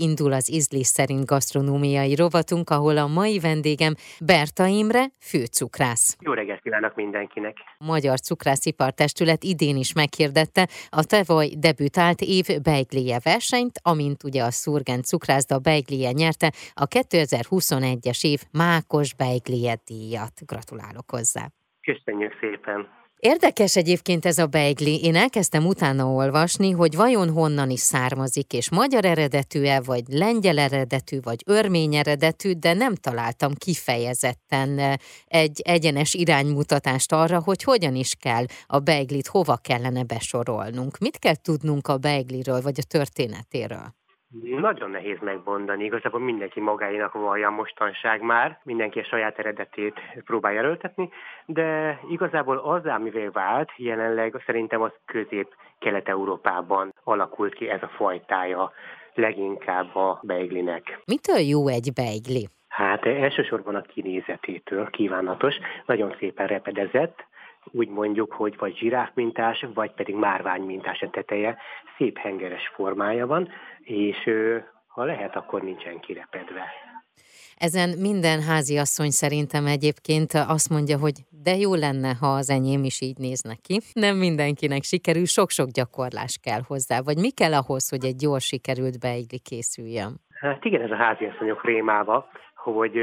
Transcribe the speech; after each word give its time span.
Indul 0.00 0.32
az 0.32 0.52
ízlés 0.52 0.86
szerint 0.86 1.24
gasztronómiai 1.24 2.14
rovatunk, 2.14 2.70
ahol 2.70 2.96
a 2.96 3.06
mai 3.06 3.38
vendégem 3.38 3.94
Berta 4.20 4.66
Imre, 4.66 5.04
főcukrász. 5.20 6.16
Jó 6.20 6.32
reggelt 6.32 6.60
kívánok 6.62 6.94
mindenkinek! 6.94 7.56
Magyar 7.78 8.20
Cukrászipartestület 8.20 9.42
idén 9.42 9.76
is 9.76 9.92
meghirdette 9.92 10.68
a 10.88 11.04
tavaly 11.04 11.48
debütált 11.58 12.20
év 12.20 12.46
beigléje 12.62 13.18
versenyt, 13.22 13.78
amint 13.82 14.24
ugye 14.24 14.42
a 14.42 14.50
Szurgen 14.50 15.02
cukrászda 15.02 15.58
beigléje 15.58 16.10
nyerte 16.12 16.52
a 16.74 16.86
2021-es 16.86 18.24
év 18.24 18.40
mákos 18.52 19.14
beigléje 19.14 19.74
díjat. 19.84 20.34
Gratulálok 20.46 21.10
hozzá! 21.10 21.48
Köszönjük 21.80 22.32
szépen! 22.40 23.05
Érdekes 23.18 23.76
egyébként 23.76 24.26
ez 24.26 24.38
a 24.38 24.46
beigli. 24.46 25.04
Én 25.04 25.16
elkezdtem 25.16 25.66
utána 25.66 26.06
olvasni, 26.06 26.70
hogy 26.70 26.96
vajon 26.96 27.30
honnan 27.30 27.70
is 27.70 27.80
származik, 27.80 28.52
és 28.52 28.70
magyar 28.70 29.04
eredetű-e, 29.04 29.80
vagy 29.80 30.02
lengyel 30.08 30.58
eredetű, 30.58 31.20
vagy 31.20 31.42
örmény 31.46 31.94
eredetű, 31.94 32.52
de 32.52 32.72
nem 32.72 32.94
találtam 32.94 33.54
kifejezetten 33.54 34.78
eh, 34.78 34.94
egy 35.26 35.60
egyenes 35.64 36.14
iránymutatást 36.14 37.12
arra, 37.12 37.40
hogy 37.40 37.62
hogyan 37.62 37.94
is 37.94 38.14
kell 38.14 38.44
a 38.66 38.78
beiglit, 38.78 39.26
hova 39.26 39.56
kellene 39.56 40.02
besorolnunk. 40.02 40.98
Mit 40.98 41.18
kell 41.18 41.36
tudnunk 41.36 41.88
a 41.88 41.96
beigliről, 41.96 42.60
vagy 42.60 42.78
a 42.80 42.86
történetéről? 42.88 43.94
Nagyon 44.42 44.90
nehéz 44.90 45.18
megmondani, 45.20 45.84
igazából 45.84 46.20
mindenki 46.20 46.60
magáénak 46.60 47.12
vallja 47.12 47.50
mostanság 47.50 48.22
már, 48.22 48.58
mindenki 48.62 48.98
a 48.98 49.04
saját 49.04 49.38
eredetét 49.38 50.00
próbálja 50.24 50.58
erőltetni, 50.58 51.08
de 51.46 52.00
igazából 52.10 52.56
az, 52.56 52.86
amivel 52.86 53.30
vált, 53.30 53.70
jelenleg 53.76 54.42
szerintem 54.46 54.82
az 54.82 54.92
közép-kelet-európában 55.04 56.94
alakult 57.04 57.54
ki 57.54 57.68
ez 57.68 57.82
a 57.82 57.88
fajtája 57.96 58.72
leginkább 59.14 59.96
a 59.96 60.20
beiglinek. 60.22 60.98
Mitől 61.04 61.38
jó 61.38 61.68
egy 61.68 61.92
beigli? 61.94 62.48
Hát 62.68 63.06
elsősorban 63.06 63.74
a 63.74 63.80
kinézetétől 63.80 64.90
kívánatos, 64.90 65.54
nagyon 65.86 66.16
szépen 66.18 66.46
repedezett, 66.46 67.24
úgy 67.72 67.88
mondjuk, 67.88 68.32
hogy 68.32 68.56
vagy 68.58 68.76
zsiráfmintás, 68.76 69.66
vagy 69.74 69.92
pedig 69.92 70.14
márványmintás 70.14 71.02
a 71.02 71.10
teteje, 71.10 71.56
szép 71.96 72.18
hengeres 72.18 72.68
formája 72.74 73.26
van, 73.26 73.48
és 73.80 74.30
ha 74.86 75.04
lehet, 75.04 75.36
akkor 75.36 75.62
nincsen 75.62 76.00
kirepedve. 76.00 76.64
Ezen 77.56 77.98
minden 77.98 78.42
házi 78.42 78.76
asszony 78.78 79.10
szerintem 79.10 79.66
egyébként 79.66 80.32
azt 80.32 80.70
mondja, 80.70 80.98
hogy 80.98 81.12
de 81.42 81.54
jó 81.56 81.74
lenne, 81.74 82.14
ha 82.20 82.26
az 82.26 82.50
enyém 82.50 82.84
is 82.84 83.00
így 83.00 83.18
néz 83.18 83.42
neki. 83.42 83.80
Nem 83.92 84.16
mindenkinek 84.16 84.82
sikerül, 84.82 85.24
sok-sok 85.24 85.68
gyakorlás 85.68 86.38
kell 86.42 86.60
hozzá. 86.66 87.00
Vagy 87.00 87.16
mi 87.16 87.30
kell 87.30 87.52
ahhoz, 87.52 87.88
hogy 87.88 88.04
egy 88.04 88.22
jól 88.22 88.38
sikerült 88.38 89.00
beigli 89.00 89.38
készüljön? 89.38 90.12
Hát 90.40 90.64
igen, 90.64 90.82
ez 90.82 90.90
a 90.90 90.96
háziasszonyok 90.96 91.64
rémáva, 91.64 92.28
hogy, 92.54 92.96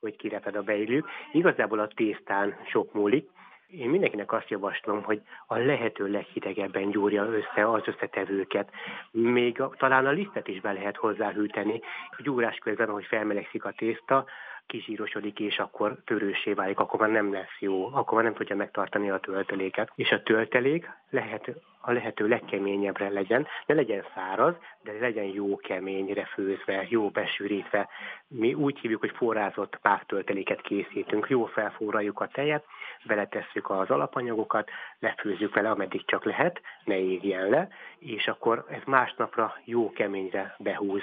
hogy 0.00 0.16
kireped 0.16 0.56
a 0.56 0.62
beiglük. 0.62 1.06
Igazából 1.32 1.78
a 1.78 1.88
tésztán 1.94 2.54
sok 2.70 2.92
múlik, 2.92 3.30
mindenkinek 4.28 4.32
azt 4.32 4.50
javaslom, 4.50 5.02
hogy 5.02 5.20
a 5.46 5.56
lehető 5.56 6.06
leghidegebben 6.06 6.90
gyúrja 6.90 7.24
össze 7.24 7.70
az 7.70 7.82
összetevőket. 7.86 8.70
Még 9.10 9.60
a, 9.60 9.70
talán 9.78 10.06
a 10.06 10.10
lisztet 10.10 10.48
is 10.48 10.60
be 10.60 10.72
lehet 10.72 10.96
hozzáhűteni. 10.96 11.80
Gyúrás 12.18 12.56
közben, 12.56 12.88
ahogy 12.88 13.04
felmelegszik 13.04 13.64
a 13.64 13.72
tészta, 13.72 14.24
kizsírosodik, 14.68 15.40
és 15.40 15.58
akkor 15.58 15.96
törősé 16.04 16.52
válik, 16.52 16.78
akkor 16.78 17.00
már 17.00 17.10
nem 17.10 17.32
lesz 17.32 17.58
jó, 17.58 17.86
akkor 17.92 18.14
már 18.14 18.24
nem 18.24 18.34
tudja 18.34 18.56
megtartani 18.56 19.10
a 19.10 19.18
tölteléket. 19.18 19.90
És 19.94 20.10
a 20.10 20.22
töltelék 20.22 20.90
lehet, 21.10 21.50
a 21.80 21.92
lehető 21.92 22.28
legkeményebbre 22.28 23.08
legyen, 23.08 23.46
ne 23.66 23.74
legyen 23.74 24.04
száraz, 24.14 24.54
de 24.82 24.92
legyen 25.00 25.24
jó 25.24 25.56
keményre 25.56 26.24
főzve, 26.24 26.86
jó 26.88 27.08
besűrítve. 27.08 27.88
Mi 28.28 28.54
úgy 28.54 28.78
hívjuk, 28.78 29.00
hogy 29.00 29.12
forrázott 29.16 29.78
páktölteléket 29.82 30.60
készítünk, 30.60 31.28
jó 31.28 31.44
felforraljuk 31.44 32.20
a 32.20 32.28
tejet, 32.32 32.64
beletesszük 33.04 33.70
az 33.70 33.90
alapanyagokat, 33.90 34.70
lefőzzük 34.98 35.54
vele, 35.54 35.70
ameddig 35.70 36.04
csak 36.04 36.24
lehet, 36.24 36.60
ne 36.84 36.98
égjen 36.98 37.48
le, 37.48 37.68
és 37.98 38.28
akkor 38.28 38.64
ez 38.70 38.82
másnapra 38.84 39.54
jó 39.64 39.90
keményre 39.90 40.54
behúz 40.58 41.02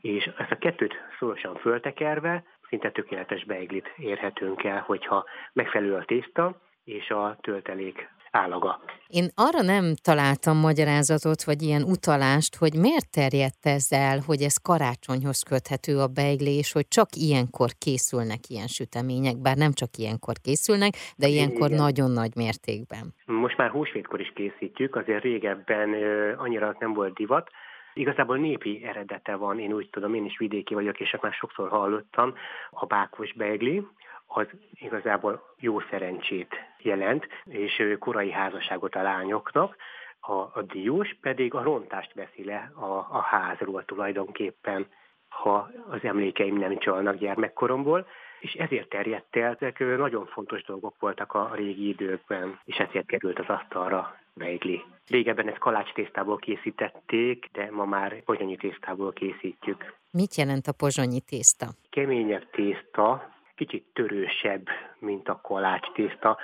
és 0.00 0.30
ezt 0.38 0.50
a 0.50 0.58
kettőt 0.58 0.94
szorosan 1.18 1.56
föltekerve 1.56 2.44
szinte 2.70 2.90
tökéletes 2.90 3.44
beiglit 3.44 3.92
érhetünk 3.96 4.64
el, 4.64 4.82
hogyha 4.86 5.24
megfelelő 5.52 5.94
a 5.94 6.04
tészta 6.04 6.60
és 6.84 7.10
a 7.10 7.38
töltelék 7.40 8.08
állaga. 8.30 8.80
Én 9.08 9.26
arra 9.34 9.62
nem 9.62 9.84
találtam 10.02 10.56
magyarázatot, 10.56 11.44
vagy 11.44 11.62
ilyen 11.62 11.82
utalást, 11.82 12.56
hogy 12.56 12.74
miért 12.74 13.10
terjedt 13.10 13.64
ez 13.76 13.86
el, 13.90 14.18
hogy 14.26 14.40
ez 14.42 14.56
karácsonyhoz 14.56 15.42
köthető 15.42 15.98
a 15.98 16.06
beigli, 16.06 16.54
és 16.62 16.72
hogy 16.72 16.88
csak 16.88 17.08
ilyenkor 17.26 17.70
készülnek 17.84 18.42
ilyen 18.48 18.66
sütemények, 18.66 19.36
bár 19.46 19.56
nem 19.56 19.72
csak 19.72 19.90
ilyenkor 20.02 20.34
készülnek, 20.44 20.92
de 21.16 21.26
ilyenkor 21.26 21.68
Igen. 21.70 21.82
nagyon 21.82 22.10
nagy 22.10 22.32
mértékben. 22.36 23.04
Most 23.26 23.56
már 23.56 23.70
húsvétkor 23.70 24.20
is 24.20 24.32
készítjük, 24.34 24.96
azért 24.96 25.22
régebben 25.22 25.88
annyira 26.36 26.76
nem 26.78 26.92
volt 26.92 27.14
divat, 27.14 27.50
Igazából 27.94 28.36
népi 28.36 28.84
eredete 28.84 29.34
van, 29.36 29.58
én 29.58 29.72
úgy 29.72 29.90
tudom, 29.90 30.14
én 30.14 30.24
is 30.24 30.38
vidéki 30.38 30.74
vagyok, 30.74 31.00
és 31.00 31.16
már 31.20 31.32
sokszor 31.32 31.68
hallottam, 31.68 32.34
a 32.70 32.86
bákos 32.86 33.32
beigli, 33.32 33.86
az 34.26 34.46
igazából 34.72 35.42
jó 35.58 35.80
szerencsét 35.80 36.54
jelent, 36.78 37.26
és 37.44 37.96
korai 37.98 38.30
házasságot 38.30 38.94
a 38.94 39.02
lányoknak, 39.02 39.76
a, 40.20 40.32
a 40.32 40.62
diós 40.62 41.16
pedig 41.20 41.54
a 41.54 41.62
rontást 41.62 42.14
veszi 42.14 42.44
le 42.44 42.70
a, 42.74 43.06
a 43.10 43.20
házról 43.20 43.84
tulajdonképpen, 43.84 44.86
ha 45.28 45.70
az 45.90 46.04
emlékeim 46.04 46.56
nem 46.56 46.78
csalnak 46.78 47.16
gyermekkoromból, 47.16 48.06
és 48.40 48.52
ezért 48.52 48.88
terjedt 48.88 49.36
el, 49.36 49.56
ezek 49.60 49.78
nagyon 49.78 50.26
fontos 50.26 50.62
dolgok 50.62 50.94
voltak 50.98 51.32
a 51.32 51.50
régi 51.54 51.88
időkben, 51.88 52.60
és 52.64 52.76
ezért 52.76 53.06
került 53.06 53.38
az 53.38 53.48
asztalra 53.48 54.16
beigli. 54.34 54.82
Régebben 55.08 55.48
ezt 55.48 55.58
kalács 55.58 55.92
tésztából 55.92 56.36
készítették, 56.36 57.48
de 57.52 57.70
ma 57.70 57.84
már 57.84 58.22
pozsonyi 58.22 58.56
tésztából 58.56 59.12
készítjük. 59.12 59.94
Mit 60.10 60.34
jelent 60.34 60.66
a 60.66 60.72
pozsonyi 60.72 61.20
tészta? 61.20 61.66
Keményebb 61.90 62.50
tészta, 62.50 63.30
kicsit 63.54 63.84
törősebb, 63.92 64.68
mint 64.98 65.28
a 65.28 65.40
kalács 65.42 65.92
tészta. 65.92 66.38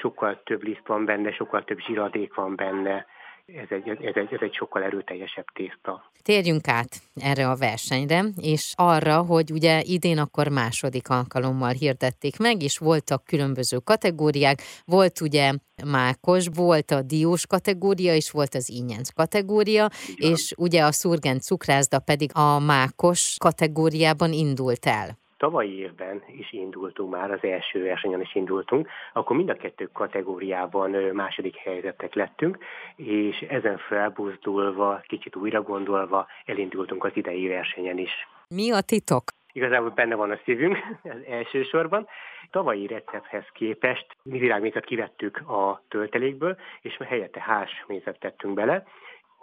Sokkal 0.00 0.42
több 0.44 0.62
liszt 0.62 0.86
van 0.86 1.04
benne, 1.04 1.32
sokkal 1.32 1.64
több 1.64 1.78
zsiradék 1.78 2.34
van 2.34 2.56
benne, 2.56 3.06
ez 3.46 3.68
egy, 3.70 3.88
ez, 3.88 4.14
egy, 4.14 4.32
ez 4.32 4.40
egy 4.40 4.54
sokkal 4.54 4.82
erőteljesebb 4.82 5.44
tészta. 5.54 6.10
Térjünk 6.22 6.68
át 6.68 7.00
erre 7.14 7.48
a 7.48 7.56
versenyre, 7.56 8.24
és 8.40 8.72
arra, 8.76 9.22
hogy 9.22 9.50
ugye 9.50 9.82
idén 9.82 10.18
akkor 10.18 10.48
második 10.48 11.08
alkalommal 11.08 11.72
hirdették 11.72 12.38
meg, 12.38 12.62
és 12.62 12.78
voltak 12.78 13.24
különböző 13.24 13.78
kategóriák, 13.78 14.58
volt 14.84 15.20
ugye 15.20 15.52
mákos, 15.84 16.46
volt 16.54 16.90
a 16.90 17.02
diós 17.02 17.46
kategória, 17.46 18.14
és 18.14 18.30
volt 18.30 18.54
az 18.54 18.70
ínyenc 18.70 19.08
kategória, 19.08 19.88
Igen. 20.16 20.30
és 20.30 20.52
ugye 20.56 20.84
a 20.84 20.92
szurgen 20.92 21.40
cukrászda 21.40 21.98
pedig 21.98 22.30
a 22.34 22.58
mákos 22.58 23.36
kategóriában 23.38 24.32
indult 24.32 24.86
el 24.86 25.20
tavalyi 25.42 25.78
évben 25.78 26.22
is 26.26 26.52
indultunk 26.52 27.10
már, 27.10 27.30
az 27.30 27.42
első 27.42 27.82
versenyen 27.82 28.20
is 28.20 28.34
indultunk, 28.34 28.88
akkor 29.12 29.36
mind 29.36 29.48
a 29.48 29.54
kettő 29.54 29.88
kategóriában 29.92 30.90
második 30.90 31.56
helyzetek 31.56 32.14
lettünk, 32.14 32.58
és 32.96 33.40
ezen 33.48 33.78
felbuzdulva, 33.78 35.00
kicsit 35.06 35.36
újra 35.36 35.62
gondolva 35.62 36.26
elindultunk 36.44 37.04
az 37.04 37.10
idei 37.14 37.48
versenyen 37.48 37.98
is. 37.98 38.10
Mi 38.48 38.72
a 38.72 38.80
titok? 38.80 39.22
Igazából 39.52 39.90
benne 39.90 40.14
van 40.14 40.30
a 40.30 40.38
szívünk 40.44 40.76
az 41.02 41.24
elsősorban. 41.28 42.06
Tavalyi 42.50 42.86
recepthez 42.86 43.44
képest 43.52 44.06
mi 44.22 44.38
virágmézet 44.38 44.84
kivettük 44.84 45.36
a 45.36 45.82
töltelékből, 45.88 46.56
és 46.80 46.96
helyette 47.04 47.40
hásmézet 47.40 48.18
tettünk 48.18 48.54
bele, 48.54 48.84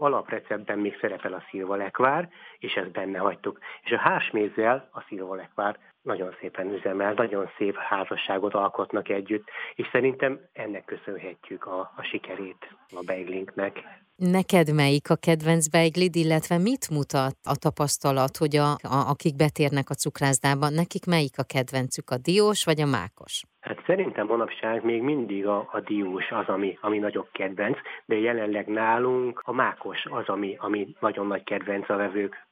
alapreceptben 0.02 0.80
még 0.80 0.98
szerepel 1.02 1.34
a 1.34 1.44
szilvalekvár, 1.50 2.30
és 2.60 2.74
ezt 2.74 2.92
benne 2.92 3.18
hagytuk. 3.18 3.60
És 3.84 3.92
a 3.92 3.98
hásmézzel 3.98 4.90
a 4.92 5.02
szilvalekvár 5.08 5.78
nagyon 6.02 6.36
szépen 6.40 6.74
üzemel, 6.74 7.14
nagyon 7.14 7.50
szép 7.58 7.76
házasságot 7.76 8.54
alkotnak 8.54 9.10
együtt, 9.10 9.48
és 9.76 9.88
szerintem 9.92 10.40
ennek 10.54 10.86
köszönhetjük 10.86 11.66
a, 11.66 11.80
a 11.96 12.04
sikerét 12.04 12.76
a 12.96 13.04
beiglinknek. 13.06 13.84
Neked 14.16 14.74
melyik 14.74 15.10
a 15.10 15.16
kedvenc 15.16 15.68
beiglid, 15.68 16.16
illetve 16.16 16.58
mit 16.58 16.90
mutat 16.90 17.36
a 17.44 17.56
tapasztalat, 17.56 18.38
hogy 18.38 18.56
a, 18.56 18.72
a, 18.72 19.10
akik 19.10 19.36
betérnek 19.36 19.90
a 19.90 19.94
cukrászdába, 19.94 20.70
nekik 20.70 21.06
melyik 21.06 21.38
a 21.38 21.44
kedvencük, 21.44 22.10
a 22.10 22.18
diós 22.18 22.64
vagy 22.64 22.82
a 22.82 22.86
mákos? 22.86 23.44
Szerintem 23.90 24.28
manapság 24.28 24.84
még 24.84 25.02
mindig 25.02 25.48
a, 25.48 25.70
a 25.72 25.80
diós 25.80 26.32
az, 26.32 26.48
ami, 26.48 26.78
ami 26.82 26.98
nagyobb 26.98 27.28
kedvenc, 27.32 27.78
de 28.06 28.20
jelenleg 28.20 28.68
nálunk 28.68 29.42
a 29.46 29.52
mákos 29.52 30.06
az, 30.06 30.28
ami, 30.28 30.56
ami 30.60 30.96
nagyon 31.00 31.28
nagy 31.28 31.44
kedvenc 31.44 31.90
a 31.90 31.96
vevők 31.96 32.48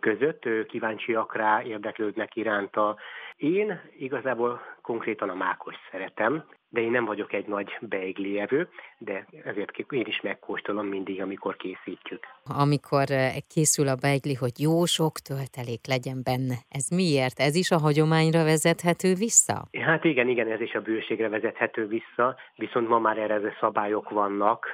között, 0.00 0.66
kíváncsiak 0.68 1.36
rá, 1.36 1.62
érdeklődnek 1.62 2.36
iránta. 2.36 2.96
Én 3.36 3.80
igazából 3.98 4.60
konkrétan 4.82 5.28
a 5.28 5.34
mákos 5.34 5.74
szeretem, 5.90 6.44
de 6.76 6.82
én 6.82 6.90
nem 6.90 7.04
vagyok 7.04 7.32
egy 7.32 7.46
nagy 7.46 7.78
beiglievő, 7.80 8.68
de 8.98 9.26
ezért 9.44 9.70
én 9.90 10.06
is 10.06 10.20
megkóstolom 10.20 10.86
mindig, 10.86 11.20
amikor 11.20 11.56
készítjük. 11.56 12.26
Amikor 12.44 13.04
eh, 13.10 13.34
készül 13.54 13.88
a 13.88 13.94
beigli, 14.00 14.34
hogy 14.34 14.60
jó 14.60 14.84
sok 14.84 15.12
töltelék 15.28 15.86
legyen 15.86 16.20
benne, 16.24 16.56
ez 16.68 16.88
miért? 16.90 17.38
Ez 17.38 17.54
is 17.54 17.70
a 17.70 17.78
hagyományra 17.78 18.44
vezethető 18.44 19.14
vissza? 19.14 19.58
Hát 19.80 20.04
igen, 20.04 20.28
igen, 20.28 20.50
ez 20.50 20.60
is 20.60 20.74
a 20.74 20.80
bőségre 20.80 21.28
vezethető 21.28 21.86
vissza, 21.86 22.36
viszont 22.56 22.88
ma 22.88 22.98
már 22.98 23.18
erre 23.18 23.56
szabályok 23.60 24.10
vannak, 24.10 24.66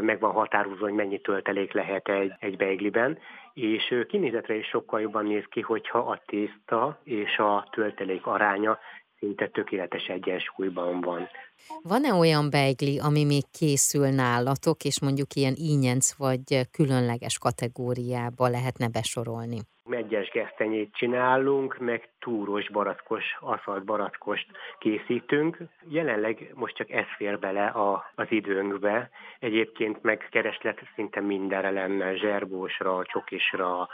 meg 0.00 0.20
van 0.20 0.32
határozva, 0.32 0.84
hogy 0.84 0.94
mennyi 0.94 1.20
töltelék 1.20 1.72
lehet 1.72 2.08
egy, 2.08 2.32
egy 2.38 2.56
beigliben, 2.56 3.18
és 3.54 3.94
kinézetre 4.08 4.54
is 4.54 4.66
sokkal 4.66 5.00
jobban 5.00 5.26
néz 5.26 5.44
ki, 5.50 5.60
hogyha 5.60 5.98
a 5.98 6.22
tészta 6.26 7.00
és 7.04 7.38
a 7.38 7.68
töltelék 7.70 8.26
aránya 8.26 8.78
szinte 9.18 9.48
tökéletes 9.48 10.06
egyensúlyban 10.06 11.00
van. 11.00 11.28
Van-e 11.82 12.12
olyan 12.14 12.50
beigli, 12.50 12.98
ami 12.98 13.24
még 13.24 13.44
készül 13.58 14.08
nálatok, 14.08 14.84
és 14.84 15.00
mondjuk 15.00 15.34
ilyen 15.34 15.54
ínyenc 15.56 16.16
vagy 16.16 16.60
különleges 16.70 17.38
kategóriába 17.38 18.48
lehetne 18.48 18.88
besorolni? 18.88 19.58
Megyes 19.84 20.30
gesztenyét 20.30 20.94
csinálunk, 20.94 21.78
meg 21.78 22.08
túros 22.18 22.70
barackos, 22.70 23.24
aszalt 23.40 23.84
barackost 23.84 24.46
készítünk. 24.78 25.58
Jelenleg 25.88 26.50
most 26.54 26.76
csak 26.76 26.90
ez 26.90 27.06
fér 27.16 27.38
bele 27.38 27.66
a, 27.66 28.12
az 28.14 28.26
időnkbe. 28.30 29.10
Egyébként 29.38 30.02
meg 30.02 30.28
kereslet 30.30 30.78
szinte 30.94 31.20
mindenre 31.20 31.70
lenne, 31.70 32.16
zserbósra, 32.16 33.04
csokisra, 33.04 33.88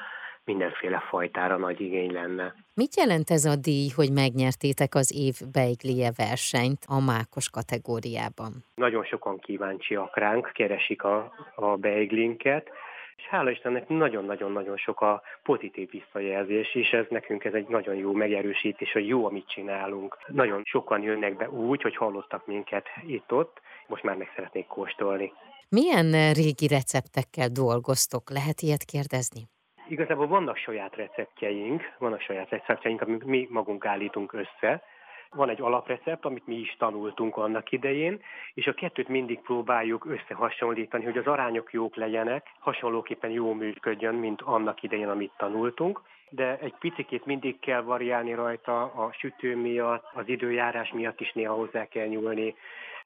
mindenféle 0.45 0.99
fajtára 1.09 1.57
nagy 1.57 1.81
igény 1.81 2.13
lenne. 2.13 2.55
Mit 2.75 2.97
jelent 2.97 3.31
ez 3.31 3.45
a 3.45 3.57
díj, 3.57 3.89
hogy 3.97 4.13
megnyertétek 4.13 4.95
az 4.95 5.13
év 5.17 5.35
beiglie 5.53 6.11
versenyt 6.17 6.85
a 6.87 7.01
mákos 7.01 7.51
kategóriában? 7.51 8.53
Nagyon 8.75 9.05
sokan 9.05 9.39
kíváncsiak 9.39 10.17
ránk, 10.17 10.51
keresik 10.55 11.03
a, 11.03 11.33
a 11.55 11.77
beiglinket, 11.77 12.69
és 13.17 13.25
hála 13.31 13.51
Istennek 13.51 13.89
nagyon-nagyon-nagyon 13.89 14.77
sok 14.77 15.01
a 15.01 15.23
pozitív 15.43 15.91
visszajelzés, 15.91 16.75
és 16.75 16.91
ez 16.91 17.07
nekünk 17.09 17.45
ez 17.45 17.53
egy 17.53 17.69
nagyon 17.69 17.95
jó 17.95 18.13
megerősítés, 18.13 18.93
hogy 18.93 19.07
jó, 19.07 19.27
amit 19.27 19.49
csinálunk. 19.49 20.19
Nagyon 20.27 20.63
sokan 20.65 21.03
jönnek 21.03 21.37
be 21.37 21.51
úgy, 21.51 21.83
hogy 21.83 21.97
hallottak 21.97 22.47
minket 22.47 22.87
itt-ott, 23.07 23.61
most 23.87 24.03
már 24.03 24.17
meg 24.17 24.33
szeretnék 24.35 24.67
kóstolni. 24.67 25.33
Milyen 25.69 26.33
régi 26.33 26.67
receptekkel 26.67 27.49
dolgoztok? 27.49 28.31
Lehet 28.31 28.61
ilyet 28.61 28.85
kérdezni? 28.85 29.43
Igazából 29.89 30.27
vannak 30.27 30.57
saját 30.57 30.97
receptjeink, 30.97 31.93
vannak 31.99 32.21
saját 32.21 32.51
receptjeink, 32.51 33.01
amit 33.01 33.25
mi 33.25 33.47
magunk 33.51 33.87
állítunk 33.87 34.33
össze. 34.33 34.83
Van 35.31 35.49
egy 35.49 35.61
alaprecept, 35.61 36.25
amit 36.25 36.47
mi 36.47 36.55
is 36.55 36.77
tanultunk 36.79 37.37
annak 37.37 37.73
idején, 37.73 38.21
és 38.55 38.67
a 38.67 38.75
kettőt 38.75 39.09
mindig 39.09 39.41
próbáljuk 39.41 40.05
összehasonlítani, 40.07 41.05
hogy 41.05 41.19
az 41.19 41.27
arányok 41.27 41.73
jók 41.73 41.97
legyenek, 41.97 42.47
hasonlóképpen 42.59 43.31
jó 43.31 43.53
működjön, 43.53 44.15
mint 44.15 44.41
annak 44.41 44.83
idején, 44.83 45.09
amit 45.09 45.33
tanultunk 45.37 46.01
de 46.35 46.59
egy 46.59 46.75
picit 46.79 47.27
mindig 47.27 47.59
kell 47.59 47.83
variálni 47.83 48.35
rajta 48.35 48.83
a 48.83 49.13
sütő 49.13 49.57
miatt, 49.57 50.05
az 50.15 50.29
időjárás 50.29 50.93
miatt 50.93 51.21
is 51.21 51.33
néha 51.33 51.55
hozzá 51.55 51.87
kell 51.87 52.07
nyúlni. 52.07 52.55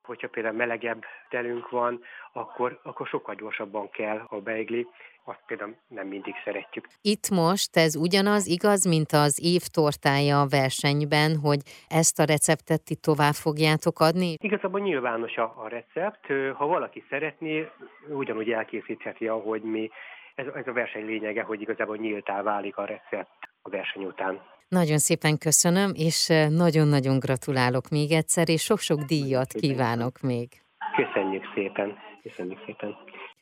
Hogyha 0.08 0.28
például 0.28 0.56
melegebb 0.56 1.04
telünk 1.28 1.70
van, 1.70 2.00
akkor, 2.32 2.80
akkor 2.82 3.06
sokkal 3.06 3.34
gyorsabban 3.34 3.90
kell 3.90 4.24
a 4.28 4.36
beigli, 4.40 4.86
azt 5.24 5.42
például 5.46 5.74
nem 5.88 6.06
mindig 6.06 6.34
szeretjük. 6.44 6.86
Itt 7.02 7.28
most 7.30 7.76
ez 7.76 7.96
ugyanaz 7.96 8.46
igaz, 8.46 8.84
mint 8.84 9.12
az 9.12 9.40
év 9.42 9.62
tortája 9.72 10.40
a 10.40 10.46
versenyben, 10.48 11.36
hogy 11.36 11.60
ezt 11.88 12.18
a 12.18 12.24
receptet 12.24 12.84
ti 12.84 12.94
tovább 12.94 13.32
fogjátok 13.32 14.00
adni? 14.00 14.34
Igazából 14.40 14.80
nyilvános 14.80 15.36
a, 15.36 15.54
a 15.64 15.68
recept. 15.68 16.26
Ha 16.54 16.66
valaki 16.66 17.04
szeretné, 17.08 17.68
ugyanúgy 18.08 18.50
elkészítheti, 18.50 19.28
ahogy 19.28 19.62
mi. 19.62 19.90
Ez, 20.34 20.46
ez 20.54 20.66
a 20.66 20.72
verseny 20.72 21.06
lényege, 21.06 21.42
hogy 21.42 21.60
igazából 21.60 21.96
nyíltá 21.96 22.42
válik 22.42 22.76
a 22.76 22.84
recept 22.84 23.47
a 23.62 23.70
verseny 23.70 24.04
után. 24.04 24.40
Nagyon 24.68 24.98
szépen 24.98 25.38
köszönöm, 25.38 25.92
és 25.94 26.26
nagyon-nagyon 26.48 27.18
gratulálok 27.18 27.88
még 27.88 28.12
egyszer, 28.12 28.48
és 28.48 28.62
sok-sok 28.62 29.00
díjat 29.00 29.52
kívánok 29.52 30.20
még. 30.20 30.48
Köszönjük 30.96 31.44
szépen, 31.54 31.96
köszönjük 32.22 32.58
szépen. 32.66 32.96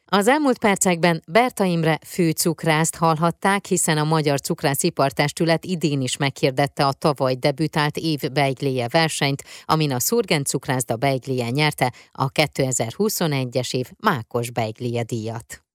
Az 0.08 0.28
elmúlt 0.28 0.58
percekben 0.58 1.22
Berta 1.32 1.64
Imre 1.64 1.98
főcukrászt 2.06 2.96
hallhatták, 2.96 3.64
hiszen 3.64 3.98
a 3.98 4.04
Magyar 4.04 4.40
Cukrászipartestület 4.40 5.64
idén 5.64 6.00
is 6.00 6.16
meghirdette 6.16 6.86
a 6.86 6.92
tavaly 6.92 7.34
debütált 7.34 7.96
év 7.96 8.20
beigléje 8.32 8.86
versenyt, 8.90 9.42
amin 9.64 9.92
a 9.92 10.00
Szurgen 10.00 10.44
cukrászda 10.44 10.96
beigléje 10.96 11.50
nyerte 11.50 11.92
a 12.12 12.30
2021-es 12.30 13.74
év 13.74 13.86
Mákos 14.00 14.50
beigléje 14.50 15.02
díjat. 15.02 15.65